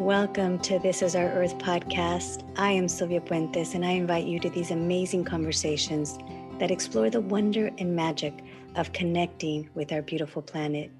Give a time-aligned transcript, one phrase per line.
[0.00, 2.42] Welcome to This Is Our Earth podcast.
[2.56, 6.18] I am Sylvia Puentes, and I invite you to these amazing conversations
[6.58, 8.32] that explore the wonder and magic
[8.76, 10.90] of connecting with our beautiful planet.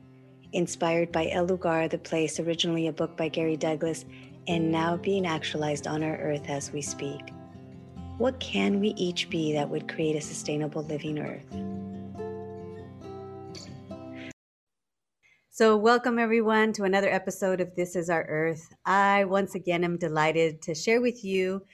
[0.53, 4.05] Inspired by El Lugar, the place, originally a book by Gary Douglas,
[4.47, 7.31] and now being actualized on our earth as we speak.
[8.19, 11.70] What can we each be that would create a sustainable living earth?
[15.61, 18.75] So, welcome everyone to another episode of This Is Our Earth.
[18.87, 21.67] I once again am delighted to share with you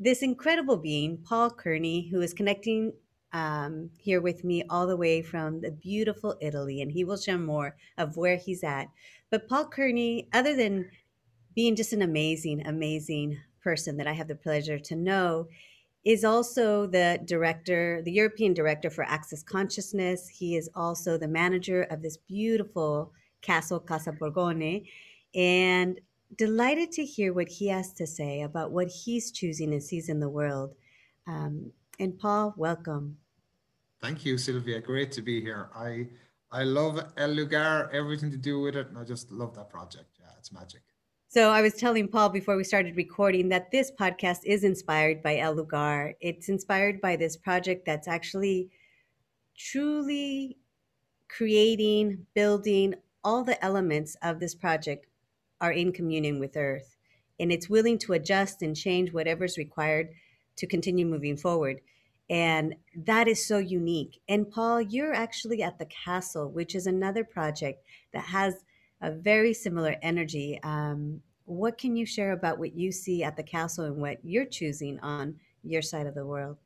[0.00, 2.92] this incredible being, Paul Kearney, who is connecting
[3.32, 7.38] um, here with me all the way from the beautiful Italy, and he will share
[7.38, 8.88] more of where he's at.
[9.30, 10.90] But Paul Kearney, other than
[11.54, 15.46] being just an amazing, amazing person that I have the pleasure to know,
[16.04, 20.28] is also the director, the European director for Access Consciousness.
[20.28, 24.86] He is also the manager of this beautiful castle, Casalborgone,
[25.34, 26.00] and
[26.36, 30.18] delighted to hear what he has to say about what he's choosing and sees in
[30.18, 30.74] the world.
[31.26, 33.18] Um, and Paul, welcome.
[34.00, 34.80] Thank you, Sylvia.
[34.80, 35.70] Great to be here.
[35.74, 36.08] I
[36.50, 40.18] I love El Lugar, everything to do with it, and I just love that project.
[40.20, 40.82] Yeah, it's magic.
[41.34, 45.38] So I was telling Paul before we started recording that this podcast is inspired by
[45.38, 46.12] El Lugar.
[46.20, 48.68] It's inspired by this project that's actually
[49.56, 50.58] truly
[51.34, 55.06] creating, building all the elements of this project
[55.58, 56.98] are in communion with Earth.
[57.40, 60.10] And it's willing to adjust and change whatever's required
[60.56, 61.80] to continue moving forward.
[62.28, 64.20] And that is so unique.
[64.28, 68.56] And Paul, you're actually at the castle, which is another project that has
[69.02, 70.58] a very similar energy.
[70.62, 74.46] Um, what can you share about what you see at the castle and what you're
[74.46, 76.56] choosing on your side of the world?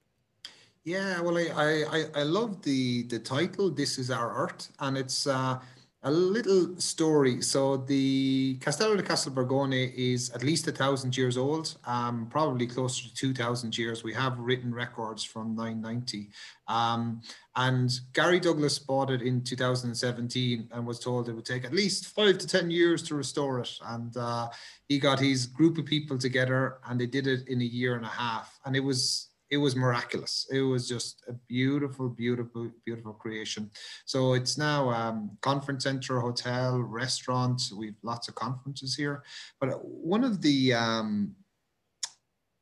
[0.84, 3.70] Yeah, well, I I, I love the the title.
[3.70, 5.58] This is our Earth, and it's uh,
[6.06, 7.42] a little story.
[7.42, 13.08] So the Castello di Casalborgone is at least a thousand years old, um, probably closer
[13.08, 14.04] to 2000 years.
[14.04, 16.30] We have written records from 990.
[16.68, 17.22] Um,
[17.56, 22.14] and Gary Douglas bought it in 2017 and was told it would take at least
[22.14, 23.72] five to 10 years to restore it.
[23.84, 24.48] And uh,
[24.86, 28.04] he got his group of people together and they did it in a year and
[28.04, 28.60] a half.
[28.64, 30.46] And it was it was miraculous.
[30.52, 33.70] It was just a beautiful, beautiful, beautiful creation.
[34.04, 37.62] So it's now um, conference center, hotel, restaurant.
[37.76, 39.22] We've lots of conferences here.
[39.60, 41.36] But one of the um,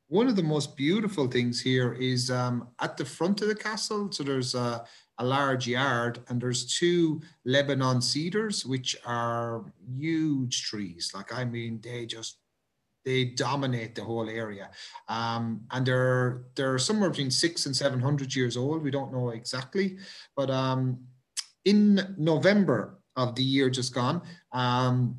[0.08, 4.12] one of the most beautiful things here is um, at the front of the castle.
[4.12, 4.84] So there's a,
[5.18, 9.64] a large yard and there's two Lebanon cedars, which are
[9.96, 11.12] huge trees.
[11.14, 12.38] Like I mean, they just
[13.04, 14.70] they dominate the whole area.
[15.08, 18.82] Um, and they're they're somewhere between six and seven hundred years old.
[18.82, 19.98] We don't know exactly,
[20.36, 20.98] but um,
[21.64, 24.22] in November of the year just gone,
[24.52, 25.16] um,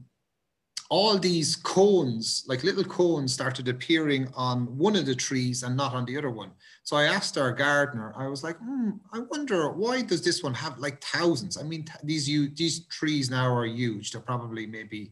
[0.90, 5.94] all these cones, like little cones, started appearing on one of the trees and not
[5.94, 6.52] on the other one.
[6.84, 10.54] So I asked our gardener, I was like, hmm, I wonder why does this one
[10.54, 11.58] have like thousands?
[11.58, 14.12] I mean, these these trees now are huge.
[14.12, 15.12] They're probably maybe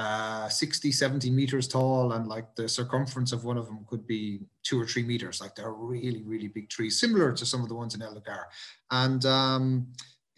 [0.00, 4.40] uh, 60, 70 meters tall, and like the circumference of one of them could be
[4.62, 5.42] two or three meters.
[5.42, 8.46] Like they're really, really big trees, similar to some of the ones in El Lugar.
[8.90, 9.88] And um,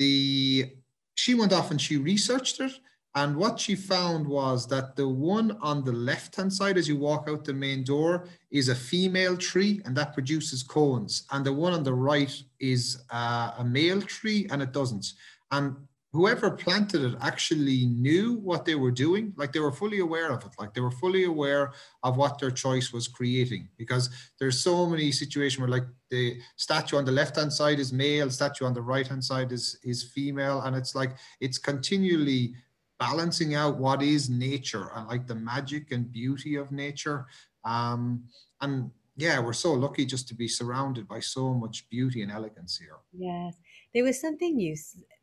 [0.01, 0.73] the
[1.15, 2.73] she went off and she researched it.
[3.15, 6.97] And what she found was that the one on the left hand side, as you
[6.97, 11.25] walk out the main door, is a female tree and that produces cones.
[11.31, 15.13] And the one on the right is uh, a male tree and it doesn't.
[15.53, 15.77] And
[16.13, 19.33] whoever planted it actually knew what they were doing.
[19.37, 20.51] Like they were fully aware of it.
[20.59, 23.69] Like they were fully aware of what their choice was creating.
[23.79, 27.93] Because there's so many situations where like the statue on the left hand side is
[27.95, 30.61] male statue on the right hand side is is female.
[30.63, 32.55] And it's like it's continually
[32.99, 37.27] balancing out what is nature and like the magic and beauty of nature.
[37.65, 38.25] Um
[38.61, 42.77] and yeah we're so lucky just to be surrounded by so much beauty and elegance
[42.77, 42.99] here.
[43.17, 43.57] Yes.
[43.95, 44.77] There was something you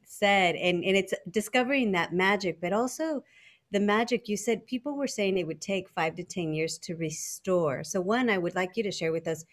[0.10, 3.24] said and and it's discovering that magic but also
[3.72, 6.96] the magic you said people were saying it would take 5 to 10 years to
[6.96, 7.84] restore.
[7.84, 9.46] So one i would like you to share with us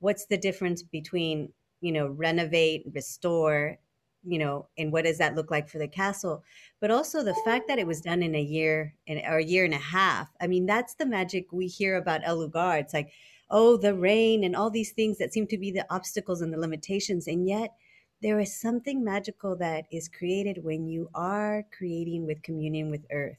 [0.00, 3.78] what's the difference between you know renovate restore
[4.24, 6.44] you know and what does that look like for the castle
[6.80, 9.74] but also the fact that it was done in a year or a year and
[9.74, 10.28] a half.
[10.40, 12.76] I mean that's the magic we hear about el lugar.
[12.76, 13.10] It's like
[13.50, 16.60] oh the rain and all these things that seem to be the obstacles and the
[16.60, 17.72] limitations and yet
[18.22, 23.36] there is something magical that is created when you are creating with communion with earth.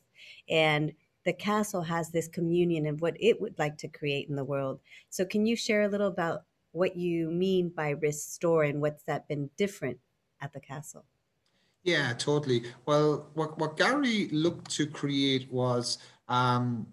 [0.50, 0.92] And
[1.26, 4.82] the castle has this communion of what it would like to create in the world.
[5.10, 6.44] So can you share a little about
[6.74, 10.00] what you mean by restore and what's that been different
[10.42, 11.06] at the castle?
[11.84, 12.64] Yeah totally.
[12.86, 15.98] Well what, what gary looked to create was
[16.28, 16.88] um,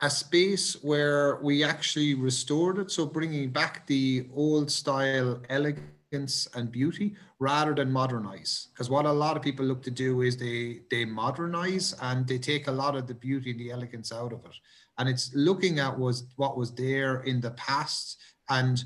[0.00, 2.92] a space where we actually restored it.
[2.92, 8.68] So bringing back the old style elegance and beauty rather than modernize.
[8.72, 12.38] Because what a lot of people look to do is they they modernize and they
[12.38, 14.56] take a lot of the beauty and the elegance out of it.
[14.98, 18.18] And it's looking at was what was there in the past
[18.48, 18.82] and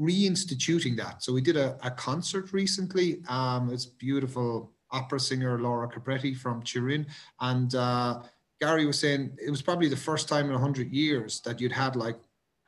[0.00, 1.22] reinstituting that.
[1.22, 3.22] So we did a, a concert recently.
[3.28, 7.06] Um, it's beautiful opera singer Laura Capretti from Turin.
[7.40, 8.22] And uh,
[8.60, 11.96] Gary was saying it was probably the first time in 100 years that you'd had
[11.96, 12.18] like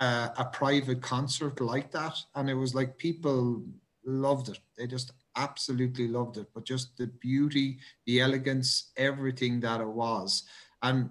[0.00, 2.16] a, a private concert like that.
[2.34, 3.62] And it was like people
[4.10, 4.58] loved it.
[4.76, 6.48] They just absolutely loved it.
[6.54, 10.44] But just the beauty, the elegance, everything that it was.
[10.82, 11.10] And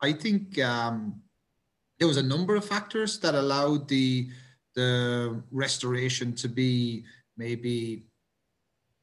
[0.00, 1.22] I think um,
[1.98, 4.28] there was a number of factors that allowed the
[4.74, 7.04] the restoration to be
[7.36, 8.06] maybe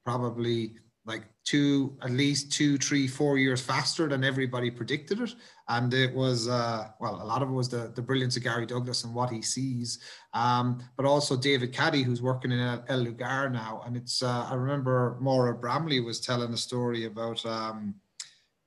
[0.04, 0.74] probably
[1.06, 5.34] like two at least two three four years faster than everybody predicted it
[5.70, 8.66] and it was uh, well a lot of it was the, the brilliance of gary
[8.66, 10.00] douglas and what he sees
[10.34, 14.54] um, but also david caddy who's working in el lugar now and it's uh, i
[14.54, 17.96] remember maura bramley was telling a story about um,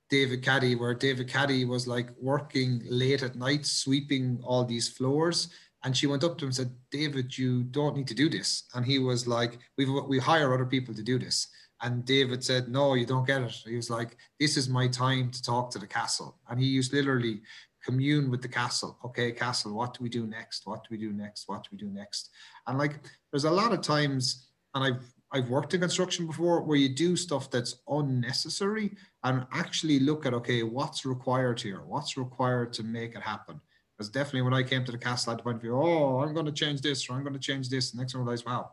[0.09, 5.49] David Caddy, where David Caddy was like working late at night, sweeping all these floors.
[5.83, 8.63] And she went up to him and said, David, you don't need to do this.
[8.73, 11.47] And he was like, we we hire other people to do this.
[11.81, 13.51] And David said, no, you don't get it.
[13.65, 16.39] He was like, this is my time to talk to the castle.
[16.49, 17.41] And he used literally
[17.83, 18.97] commune with the castle.
[19.03, 20.65] Okay, castle, what do we do next?
[20.65, 21.49] What do we do next?
[21.49, 22.29] What do we do next?
[22.67, 23.01] And like,
[23.31, 27.15] there's a lot of times, and I've I've worked in construction before where you do
[27.15, 31.81] stuff that's unnecessary and actually look at okay, what's required here?
[31.85, 33.59] What's required to make it happen?
[34.03, 36.33] Because definitely when I came to the castle, had the point of view, oh, I'm
[36.33, 37.91] going to change this or I'm going to change this.
[37.91, 38.71] The next one I realized, wow,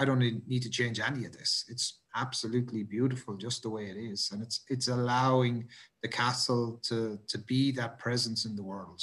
[0.00, 1.64] I don't need to change any of this.
[1.68, 4.30] It's absolutely beautiful just the way it is.
[4.32, 5.68] And it's it's allowing
[6.02, 9.00] the castle to to be that presence in the world.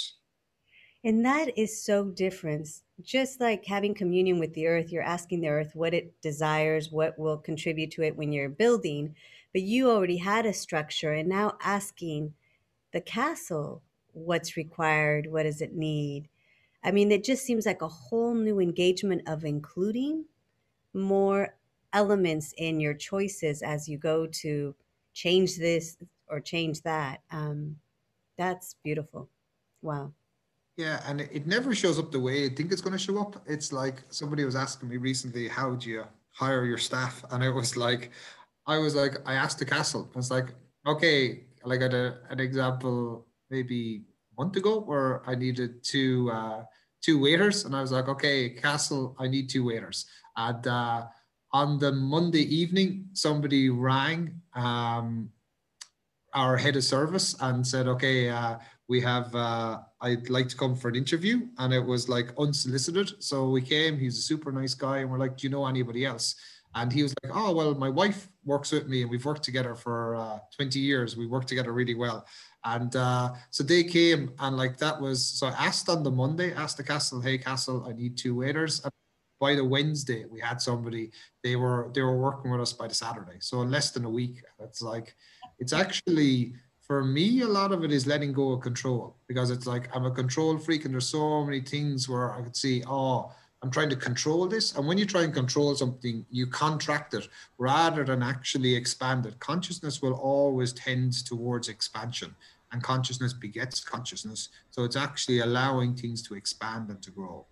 [1.05, 2.67] And that is so different.
[3.01, 7.17] Just like having communion with the earth, you're asking the earth what it desires, what
[7.17, 9.15] will contribute to it when you're building.
[9.53, 12.33] But you already had a structure and now asking
[12.91, 13.83] the castle
[14.13, 16.27] what's required, what does it need.
[16.83, 20.25] I mean, it just seems like a whole new engagement of including
[20.93, 21.55] more
[21.93, 24.75] elements in your choices as you go to
[25.13, 25.97] change this
[26.27, 27.21] or change that.
[27.31, 27.77] Um,
[28.37, 29.29] that's beautiful.
[29.81, 30.13] Wow.
[30.77, 33.43] Yeah, and it never shows up the way I think it's going to show up.
[33.45, 37.23] It's like somebody was asking me recently, how do you hire your staff?
[37.31, 38.11] And it was like,
[38.65, 40.09] I was like, I asked the castle.
[40.15, 40.47] I was like,
[40.87, 44.03] okay, like had a, an example maybe
[44.37, 46.63] a month ago where I needed two uh,
[47.01, 50.05] two waiters, and I was like, okay, castle, I need two waiters.
[50.37, 51.05] And uh,
[51.51, 55.29] on the Monday evening, somebody rang um,
[56.33, 58.57] our head of service and said, okay, uh,
[58.87, 61.47] we have, uh, I'd like to come for an interview.
[61.57, 63.21] And it was like unsolicited.
[63.21, 64.99] So we came, he's a super nice guy.
[64.99, 66.35] And we're like, do you know anybody else?
[66.73, 69.75] And he was like, oh, well, my wife works with me and we've worked together
[69.75, 71.17] for uh, 20 years.
[71.17, 72.25] We work together really well.
[72.63, 76.53] And uh, so they came and like that was, so I asked on the Monday,
[76.53, 78.81] asked the castle, hey, castle, I need two waiters.
[78.83, 78.91] And
[79.39, 81.11] by the Wednesday, we had somebody,
[81.43, 83.37] they were, they were working with us by the Saturday.
[83.39, 85.15] So in less than a week, it's like,
[85.57, 89.65] it's actually, for me, a lot of it is letting go of control because it's
[89.65, 93.31] like I'm a control freak and there's so many things where I could see, oh,
[93.63, 94.75] I'm trying to control this.
[94.75, 97.27] And when you try and control something, you contract it
[97.57, 99.39] rather than actually expand it.
[99.39, 102.35] Consciousness will always tend towards expansion,
[102.71, 104.49] and consciousness begets consciousness.
[104.71, 107.45] So it's actually allowing things to expand and to grow.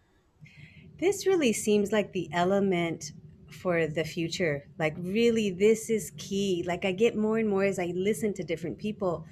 [0.99, 3.11] This really seems like the element
[3.51, 4.67] for the future.
[4.77, 6.63] Like, really, this is key.
[6.67, 9.25] Like, I get more and more as I listen to different people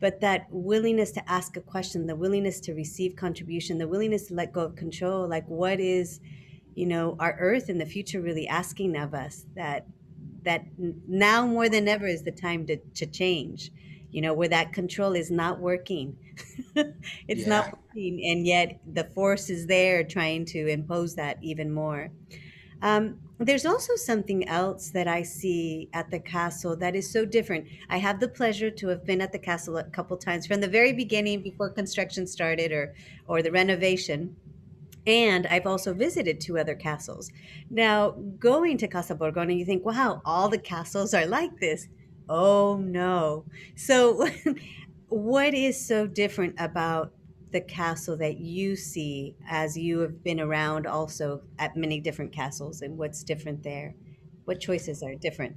[0.00, 4.34] but that willingness to ask a question the willingness to receive contribution the willingness to
[4.34, 6.20] let go of control like what is
[6.74, 9.86] you know our earth in the future really asking of us that
[10.42, 10.64] that
[11.06, 13.70] now more than ever is the time to, to change
[14.10, 16.16] you know where that control is not working
[17.28, 17.48] it's yeah.
[17.48, 22.10] not working and yet the force is there trying to impose that even more
[22.82, 27.66] um, there's also something else that I see at the castle that is so different.
[27.88, 30.68] I have the pleasure to have been at the castle a couple times from the
[30.68, 32.94] very beginning before construction started or
[33.26, 34.36] or the renovation.
[35.06, 37.30] And I've also visited two other castles.
[37.70, 41.88] Now, going to Casalborgone, you think, wow, all the castles are like this.
[42.28, 43.46] Oh no.
[43.74, 44.28] So
[45.08, 47.12] what is so different about
[47.52, 52.82] the castle that you see as you have been around also at many different castles
[52.82, 53.94] and what's different there?
[54.44, 55.56] What choices are different?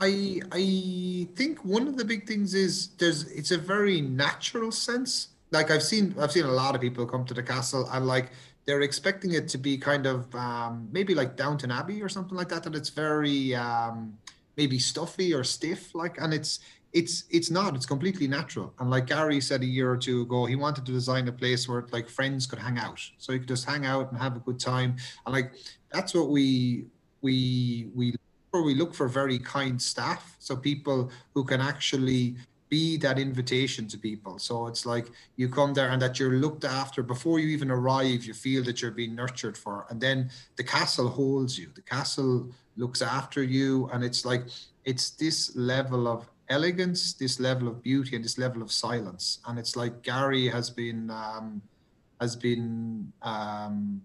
[0.00, 5.28] I I think one of the big things is there's it's a very natural sense
[5.50, 8.30] like I've seen I've seen a lot of people come to the castle and like
[8.68, 12.50] they're expecting it to be kind of um, maybe like Downton Abbey or something like
[12.50, 14.18] that, and it's very um,
[14.58, 16.60] maybe stuffy or stiff, like, and it's
[16.92, 17.74] it's it's not.
[17.74, 18.72] It's completely natural.
[18.78, 21.68] And like Gary said a year or two ago, he wanted to design a place
[21.68, 24.40] where like friends could hang out, so you could just hang out and have a
[24.40, 24.96] good time.
[25.26, 25.52] And like
[25.92, 26.86] that's what we
[27.20, 28.14] we we
[28.50, 32.36] for we look for very kind staff, so people who can actually
[32.68, 34.38] be that invitation to people.
[34.38, 38.24] So it's like you come there and that you're looked after before you even arrive,
[38.24, 39.86] you feel that you're being nurtured for.
[39.88, 43.88] And then the castle holds you, the castle looks after you.
[43.92, 44.44] And it's like,
[44.84, 49.40] it's this level of elegance, this level of beauty, and this level of silence.
[49.46, 51.62] And it's like Gary has been, um,
[52.20, 54.02] has been, um,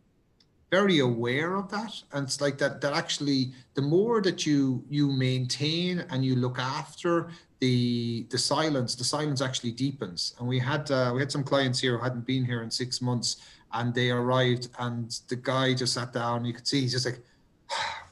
[0.73, 1.93] very aware of that.
[2.13, 3.41] And it's like that that actually
[3.75, 7.13] the more that you you maintain and you look after
[7.63, 7.77] the
[8.33, 10.21] the silence the silence actually deepens.
[10.37, 13.01] And we had uh, we had some clients here who hadn't been here in six
[13.09, 13.29] months
[13.77, 16.43] and they arrived and the guy just sat down.
[16.45, 17.21] You could see he's just like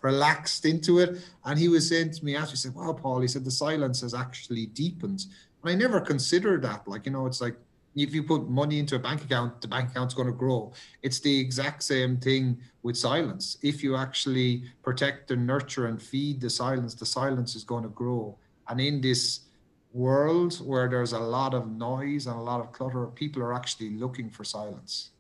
[0.02, 1.22] relaxed into it.
[1.46, 4.02] And he was saying to me after he said wow paul he said the silence
[4.02, 5.26] has actually deepened.
[5.64, 6.88] And i never considered that.
[6.88, 7.56] Like you know it's like
[7.96, 10.74] if you put money into a bank account the bank account's going to grow.
[11.02, 13.58] It's the exact same thing with silence.
[13.62, 17.90] If you actually protect and nurture and feed the silence the silence is going to
[17.90, 18.38] grow.
[18.68, 19.42] And in this
[19.94, 23.90] world where there's a lot of noise and a lot of clutter, people are actually
[23.92, 25.12] looking for silence.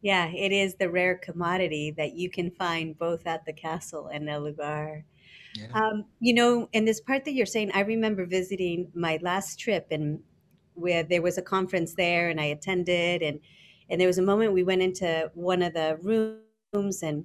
[0.00, 4.28] Yeah, it is the rare commodity that you can find both at the castle and
[4.28, 5.04] El Lugar.
[5.54, 5.66] Yeah.
[5.72, 9.88] Um, you know, in this part that you're saying, I remember visiting my last trip
[9.90, 10.20] and
[10.74, 13.40] where there was a conference there and I attended and
[13.90, 17.24] and there was a moment we went into one of the rooms and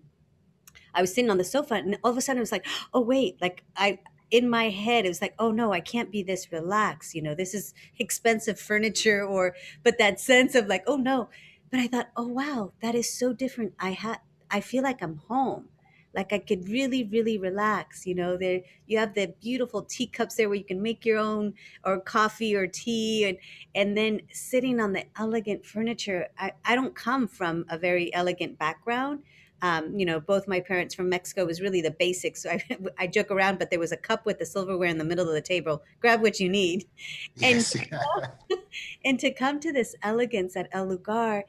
[0.95, 3.01] I was sitting on the sofa and all of a sudden it was like, oh
[3.01, 3.99] wait, like I
[4.31, 7.35] in my head it was like oh no i can't be this relaxed you know
[7.35, 11.29] this is expensive furniture or but that sense of like oh no
[11.73, 14.19] but i thought oh wow that is so different i had
[14.51, 15.67] i feel like i'm home
[16.13, 20.47] like i could really really relax you know there you have the beautiful teacups there
[20.47, 21.51] where you can make your own
[21.83, 23.39] or coffee or tea and
[23.73, 28.59] and then sitting on the elegant furniture i, I don't come from a very elegant
[28.59, 29.23] background
[29.63, 32.43] um, you know, both my parents from Mexico was really the basics.
[32.43, 32.61] So I,
[32.99, 35.33] I joke around, but there was a cup with the silverware in the middle of
[35.33, 35.83] the table.
[36.01, 36.85] Grab what you need,
[37.35, 37.73] yes.
[37.73, 38.59] and
[39.05, 41.45] and to come to this elegance at El Lugar,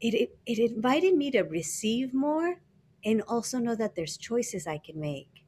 [0.00, 2.60] it, it it invited me to receive more,
[3.04, 5.44] and also know that there's choices I can make,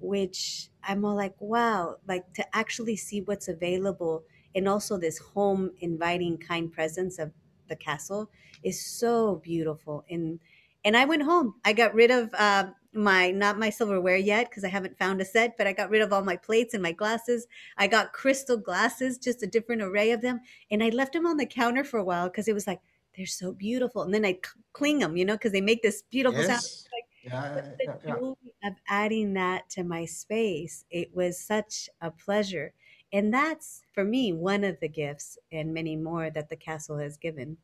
[0.00, 4.24] which I'm all like, wow, like to actually see what's available,
[4.54, 7.32] and also this home inviting kind presence of
[7.68, 8.30] the castle
[8.62, 10.38] is so beautiful and
[10.84, 11.56] and I went home.
[11.64, 15.24] I got rid of uh, my not my silverware yet because I haven't found a
[15.24, 17.46] set, but I got rid of all my plates and my glasses.
[17.76, 21.38] I got crystal glasses, just a different array of them, and I left them on
[21.38, 22.80] the counter for a while because it was like
[23.16, 24.02] they're so beautiful.
[24.02, 24.38] And then I
[24.72, 26.48] cling them, you know, because they make this beautiful yes.
[26.48, 26.88] sound.
[26.92, 28.14] Like, yeah, the yeah, yeah.
[28.14, 32.72] joy of adding that to my space, it was such a pleasure.
[33.12, 37.16] And that's for me one of the gifts and many more that the castle has
[37.16, 37.56] given.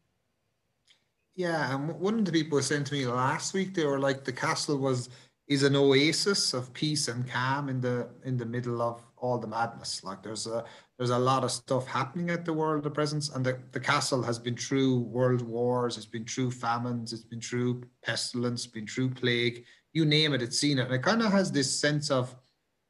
[1.35, 4.25] Yeah, and one of the people was saying to me last week, they were like,
[4.25, 5.09] the castle was
[5.49, 9.47] is an oasis of peace and calm in the in the middle of all the
[9.47, 10.04] madness.
[10.04, 10.64] Like there's a
[11.02, 14.23] there's a lot of stuff happening at the world of presence, and the, the castle
[14.23, 19.11] has been through world wars, it's been through famines, it's been through pestilence, been through
[19.11, 20.87] plague, you name it, it's seen it.
[20.87, 22.37] And it kind of has this sense of,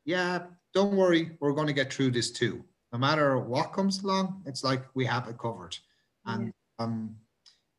[0.05, 0.41] yeah,
[0.75, 2.63] don't worry, we're going to get through this too.
[2.93, 5.75] No matter what comes along, it's like we have it covered.
[6.27, 7.17] And um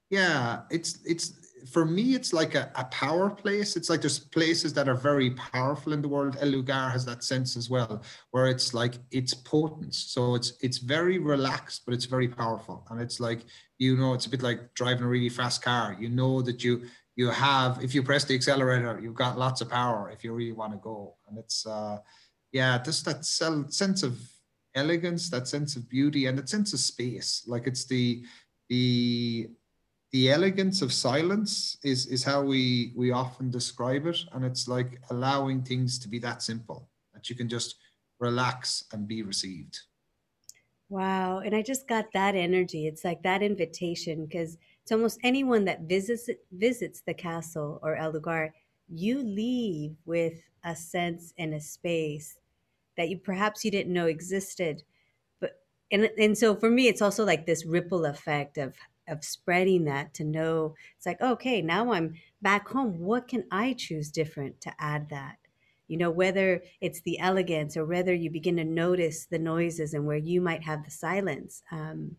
[0.09, 3.75] yeah it's it's for me it's like a, a power place.
[3.75, 6.37] It's like there's places that are very powerful in the world.
[6.39, 9.95] El lugar has that sense as well where it's like it's potent.
[9.95, 12.85] So it's it's very relaxed but it's very powerful.
[12.89, 13.41] And it's like
[13.77, 15.95] you know it's a bit like driving a really fast car.
[15.99, 16.83] You know that you
[17.15, 20.53] you have if you press the accelerator you've got lots of power if you really
[20.53, 21.15] want to go.
[21.27, 21.99] And it's uh
[22.51, 24.19] yeah just that sense of
[24.75, 27.43] elegance that sense of beauty and that sense of space.
[27.47, 28.23] Like it's the
[28.69, 29.49] the
[30.13, 35.01] the elegance of silence is is how we we often describe it and it's like
[35.09, 37.75] allowing things to be that simple that you can just
[38.19, 39.79] relax and be received.
[40.89, 42.85] Wow and i just got that energy.
[42.85, 48.11] It's like that invitation because it's almost anyone that visits visits the castle or el
[48.11, 48.53] lugar
[48.87, 52.37] you leave with a sense and a space
[52.97, 54.83] that you perhaps you didn't know existed.
[55.41, 55.53] But
[55.91, 58.75] and and so for me it's also like this ripple effect of
[59.07, 63.73] of spreading that to know it's like okay now i'm back home what can i
[63.73, 65.37] choose different to add that
[65.87, 70.05] you know whether it's the elegance or whether you begin to notice the noises and
[70.05, 72.15] where you might have the silence um,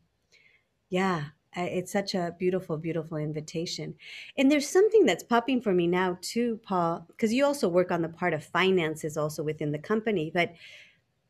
[0.90, 1.24] yeah
[1.56, 3.94] it's such a beautiful, beautiful invitation.
[4.36, 8.02] And there's something that's popping for me now too, Paul, because you also work on
[8.02, 10.52] the part of finances also within the company, but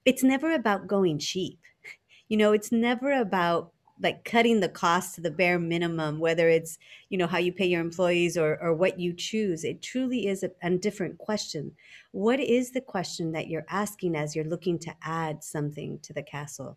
[0.04, 1.58] it's never about going cheap.
[2.26, 6.78] You know, it's never about like cutting the cost to the bare minimum, whether it's,
[7.08, 9.64] you know, how you pay your employees or, or what you choose.
[9.64, 11.72] It truly is a, a different question.
[12.12, 16.22] What is the question that you're asking as you're looking to add something to the
[16.22, 16.76] castle?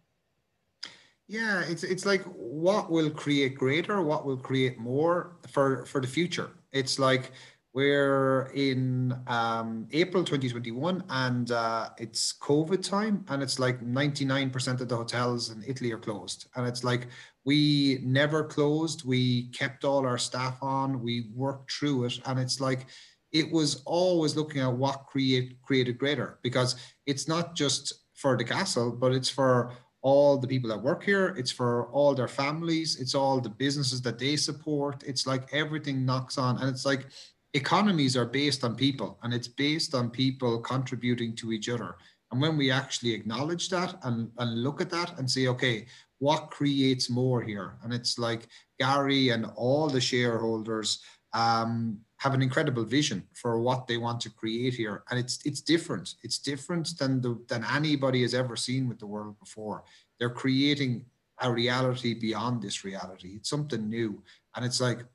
[1.28, 6.08] Yeah, it's it's like what will create greater, what will create more for for the
[6.08, 6.52] future.
[6.72, 7.34] It's like
[7.77, 14.89] we're in um, April 2021 and uh, it's COVID time, and it's like 99% of
[14.89, 16.48] the hotels in Italy are closed.
[16.55, 17.05] And it's like
[17.46, 22.60] we never closed, we kept all our staff on, we worked through it, and it's
[22.60, 22.88] like
[23.31, 28.43] it was always looking at what create created greater because it's not just for the
[28.43, 33.00] castle, but it's for all the people that work here, it's for all their families,
[33.00, 35.03] it's all the businesses that they support.
[35.05, 36.57] It's like everything knocks on.
[36.57, 37.07] And it's like
[37.54, 41.96] economies are based on people and it's based on people contributing to each other.
[42.32, 45.86] And when we actually acknowledge that and, and look at that and say, okay,
[46.20, 47.77] what creates more here?
[47.84, 48.48] And it's like
[48.80, 51.00] Gary and all the shareholders
[51.34, 55.62] um, have an incredible vision for what they want to create here, and it's it's
[55.62, 56.16] different.
[56.24, 59.84] It's different than the than anybody has ever seen with the world before.
[60.20, 61.06] They're creating
[61.42, 63.34] a reality beyond this reality.
[63.36, 64.24] It's something new,
[64.56, 65.06] and it's like,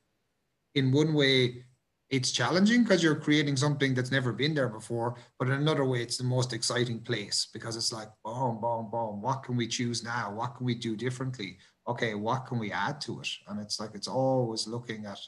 [0.76, 1.64] in one way,
[2.12, 5.16] it's challenging because you're creating something that's never been there before.
[5.40, 9.20] But in another way, it's the most exciting place because it's like, boom, boom, boom.
[9.20, 10.32] What can we choose now?
[10.32, 11.58] What can we do differently?
[11.88, 13.28] Okay, what can we add to it?
[13.48, 15.18] And it's like it's always looking at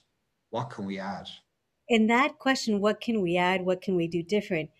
[0.50, 1.26] what can we add
[1.88, 3.64] in that question, what can we add?
[3.64, 4.70] What can we do different?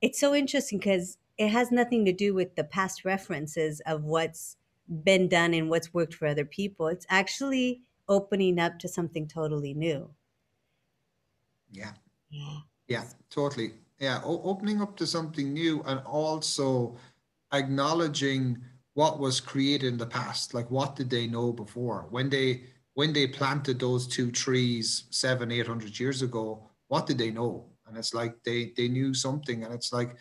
[0.00, 4.56] It's so interesting because it has nothing to do with the past references of what's
[5.04, 6.88] been done and what's worked for other people.
[6.88, 10.10] It's actually opening up to something totally new.
[11.74, 11.92] Yeah.
[12.30, 12.58] Yeah.
[12.88, 13.74] Yeah, totally.
[13.98, 16.96] Yeah, o- opening up to something new and also
[17.52, 18.58] acknowledging
[18.94, 20.54] what was created in the past.
[20.54, 22.06] Like, what did they know before?
[22.10, 27.18] When they when they planted those two trees seven, eight hundred years ago, what did
[27.18, 27.66] they know?
[27.86, 30.16] And it's like they they knew something, and it's like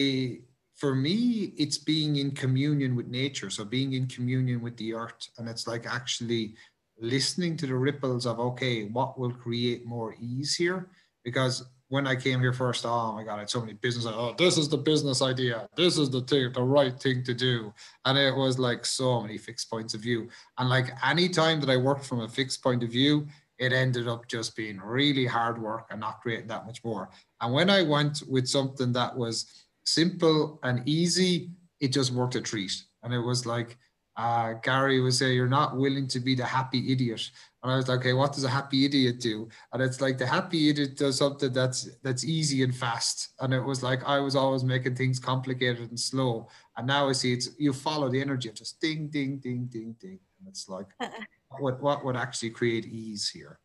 [0.00, 0.40] a,
[0.74, 3.50] for me, it's being in communion with nature.
[3.50, 6.54] So being in communion with the earth, and it's like actually
[6.98, 10.88] listening to the ripples of okay, what will create more ease here?
[11.24, 14.06] Because when I came here first, oh my God, I had so many business.
[14.06, 15.68] Oh, this is the business idea.
[15.76, 17.72] This is the thing, the right thing to do.
[18.04, 20.28] And it was like so many fixed points of view.
[20.58, 23.26] And like any time that I worked from a fixed point of view,
[23.58, 27.08] it ended up just being really hard work and not creating that much more.
[27.40, 32.40] And when I went with something that was simple and easy, it just worked a
[32.40, 32.72] treat.
[33.02, 33.78] And it was like,
[34.16, 37.30] uh, Gary was saying, You're not willing to be the happy idiot.
[37.66, 39.48] And I was like, okay, what does a happy idiot do?
[39.72, 43.30] And it's like the happy idiot does something that's that's easy and fast.
[43.40, 46.46] And it was like I was always making things complicated and slow.
[46.76, 49.96] And now I see it's you follow the energy of just ding, ding, ding, ding,
[50.00, 50.20] ding.
[50.38, 50.86] And it's like
[51.58, 53.58] what what would actually create ease here.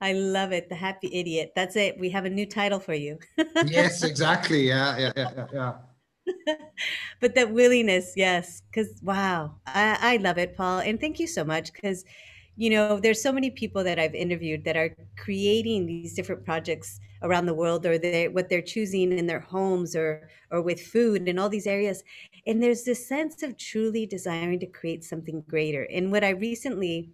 [0.00, 0.68] I love it.
[0.68, 1.54] The happy idiot.
[1.56, 1.98] That's it.
[1.98, 3.18] We have a new title for you.
[3.66, 4.68] yes, exactly.
[4.68, 5.72] Yeah, yeah, yeah, yeah.
[7.20, 8.62] But that willingness, yes.
[8.70, 10.80] Because wow, I, I love it, Paul.
[10.80, 11.72] And thank you so much.
[11.72, 12.04] Because
[12.58, 16.98] you know there's so many people that i've interviewed that are creating these different projects
[17.22, 21.28] around the world or they what they're choosing in their homes or or with food
[21.28, 22.02] and all these areas
[22.46, 27.10] and there's this sense of truly desiring to create something greater and what i recently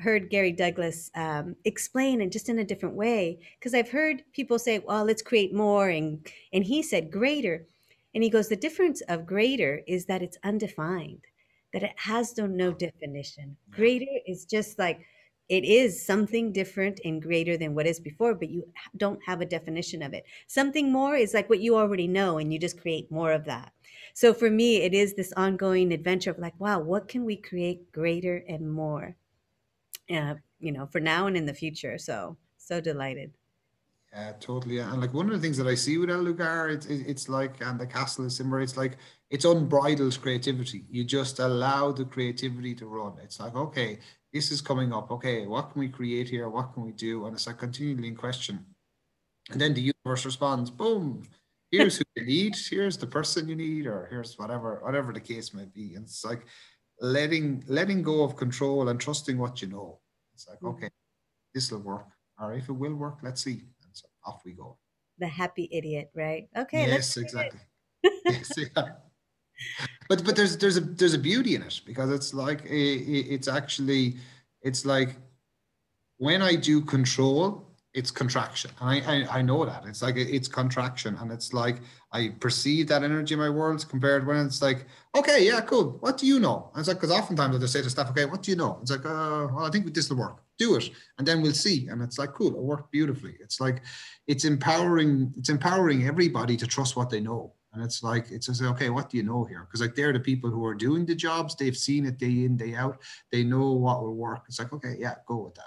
[0.00, 4.58] heard gary douglas um, explain and just in a different way because i've heard people
[4.58, 7.66] say well let's create more and and he said greater
[8.14, 11.24] and he goes the difference of greater is that it's undefined
[11.74, 13.56] that it has no, no definition.
[13.70, 15.00] Greater is just like
[15.48, 18.64] it is something different and greater than what is before, but you
[18.96, 20.24] don't have a definition of it.
[20.46, 23.72] Something more is like what you already know, and you just create more of that.
[24.14, 27.92] So for me, it is this ongoing adventure of like, wow, what can we create
[27.92, 29.16] greater and more?
[30.08, 31.98] Uh, you know, for now and in the future.
[31.98, 33.32] So so delighted.
[34.14, 34.78] Yeah, totally.
[34.78, 37.60] And like one of the things that I see with El Lugar, it's it's like
[37.60, 38.60] and the castle is similar.
[38.60, 38.96] It's like
[39.28, 40.84] it's unbridled creativity.
[40.88, 43.14] You just allow the creativity to run.
[43.20, 43.98] It's like okay,
[44.32, 45.10] this is coming up.
[45.10, 46.48] Okay, what can we create here?
[46.48, 47.26] What can we do?
[47.26, 48.64] And it's like continually in question.
[49.50, 50.70] And then the universe responds.
[50.70, 51.24] Boom.
[51.72, 52.54] Here's who you need.
[52.54, 55.96] Here's the person you need, or here's whatever whatever the case might be.
[55.96, 56.46] And it's like
[57.00, 59.98] letting letting go of control and trusting what you know.
[60.34, 60.84] It's like mm-hmm.
[60.84, 60.90] okay,
[61.52, 62.06] this will work.
[62.38, 63.62] Or if it will work, let's see
[64.24, 64.76] off we go.
[65.18, 66.48] The happy idiot, right?
[66.56, 66.86] Okay.
[66.86, 67.60] Yes, exactly.
[68.26, 68.84] yes, yeah.
[70.08, 74.16] but but there's there's a there's a beauty in it because it's like it's actually
[74.62, 75.16] it's like
[76.18, 78.72] when I do control, it's contraction.
[78.80, 81.76] I, I, I know that it's like it's contraction, and it's like
[82.12, 85.96] I perceive that energy in my worlds compared when it's like, okay, yeah, cool.
[86.00, 86.70] What do you know?
[86.74, 88.78] And it's like because oftentimes I just say to staff, okay, what do you know?
[88.82, 90.40] It's like, uh, well, I think this will work.
[90.58, 91.88] Do it, and then we'll see.
[91.88, 93.36] And it's like, cool, it worked beautifully.
[93.40, 93.82] It's like
[94.26, 95.32] it's empowering.
[95.38, 97.52] It's empowering everybody to trust what they know.
[97.72, 99.66] And it's like, it's just, okay, what do you know here?
[99.66, 102.56] Because like they're the people who are doing the jobs, they've seen it day in,
[102.56, 102.98] day out.
[103.32, 104.44] They know what will work.
[104.46, 105.64] It's like, okay, yeah, go with that.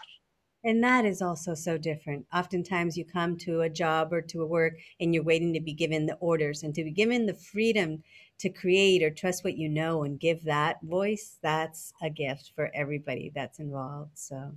[0.68, 2.26] And that is also so different.
[2.34, 5.72] Oftentimes, you come to a job or to a work and you're waiting to be
[5.72, 8.04] given the orders and to be given the freedom
[8.40, 11.38] to create or trust what you know and give that voice.
[11.42, 14.12] That's a gift for everybody that's involved.
[14.16, 14.56] So,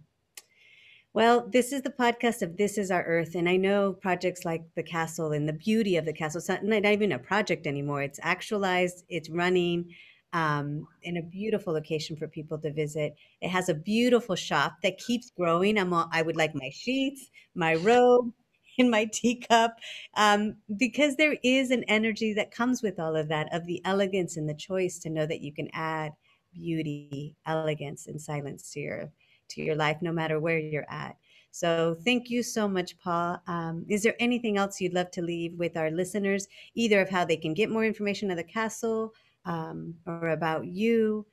[1.13, 3.37] well, this is the podcast of This Is Our Earth.
[3.37, 6.65] And I know projects like the castle and the beauty of the castle, it's not,
[6.65, 8.03] not even a project anymore.
[8.03, 9.95] It's actualized, it's running
[10.33, 13.17] um, in a beautiful location for people to visit.
[13.41, 15.79] It has a beautiful shop that keeps growing.
[15.79, 18.33] I'm all, I would like my sheets, my robe,
[18.79, 19.77] and my teacup
[20.15, 24.37] um, because there is an energy that comes with all of that of the elegance
[24.37, 26.13] and the choice to know that you can add
[26.55, 29.13] beauty, elegance, and silence to your
[29.49, 31.17] to your life, no matter where you're at.
[31.51, 33.43] So thank you so much, Paul.
[33.49, 37.25] Um, is there anything else you'd love to leave with our listeners, either of how
[37.25, 39.13] they can get more information of the castle?
[39.45, 41.27] Um, or about you,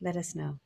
[0.00, 0.58] let us know.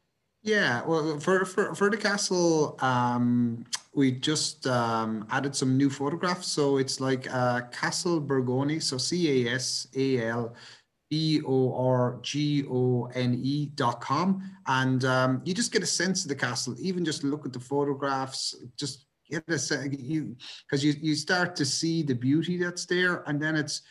[0.42, 6.48] Yeah, well, for for, for the castle, um, we just um, added some new photographs.
[6.48, 10.54] So it's like uh, Casal Borgone, so C A S A L
[11.08, 15.87] B O R G O N E dot com, and um, you just get a
[15.87, 16.74] sense of the castle.
[16.80, 20.35] Even just look at the photographs, just get a sense you
[20.66, 23.82] because you you start to see the beauty that's there, and then it's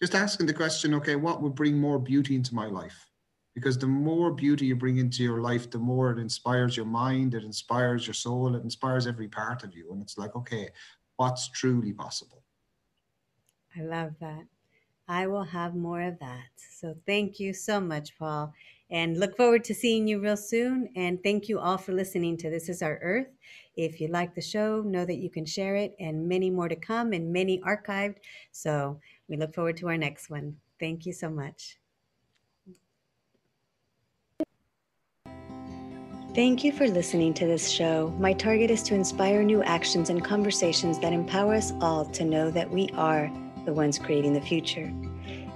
[0.00, 3.06] just asking the question, okay, what would bring more beauty into my life?
[3.54, 7.34] Because the more beauty you bring into your life, the more it inspires your mind,
[7.34, 9.92] it inspires your soul, it inspires every part of you.
[9.92, 10.70] And it's like, okay,
[11.16, 12.42] what's truly possible?
[13.76, 14.44] I love that.
[15.06, 16.46] I will have more of that.
[16.56, 18.54] So thank you so much, Paul.
[18.90, 20.88] And look forward to seeing you real soon.
[20.96, 23.26] And thank you all for listening to This Is Our Earth.
[23.76, 26.76] If you like the show, know that you can share it and many more to
[26.76, 28.18] come and many archived.
[28.52, 29.00] So
[29.30, 30.56] we look forward to our next one.
[30.78, 31.78] Thank you so much.
[36.34, 38.14] Thank you for listening to this show.
[38.18, 42.50] My target is to inspire new actions and conversations that empower us all to know
[42.52, 43.32] that we are
[43.64, 44.92] the ones creating the future.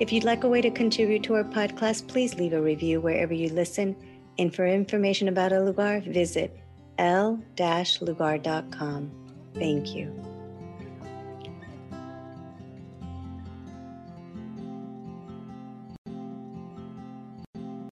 [0.01, 3.33] If you'd like a way to contribute to our podcast, please leave a review wherever
[3.33, 3.95] you listen.
[4.39, 6.59] And for information about El Lugar, visit
[6.99, 7.51] l-lugar.com.
[9.55, 10.34] Thank you.